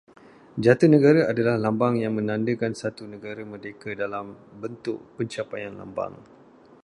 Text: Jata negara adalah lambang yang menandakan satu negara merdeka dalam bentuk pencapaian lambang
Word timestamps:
Jata 0.63 0.85
negara 0.93 1.21
adalah 1.31 1.55
lambang 1.65 1.95
yang 2.03 2.13
menandakan 2.19 2.73
satu 2.81 3.03
negara 3.13 3.41
merdeka 3.51 3.89
dalam 4.03 4.25
bentuk 4.61 4.97
pencapaian 5.21 5.73
lambang 5.81 6.13